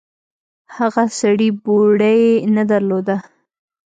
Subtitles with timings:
[0.77, 2.21] هغه سړي بوړۍ
[2.55, 3.17] نه درلوده.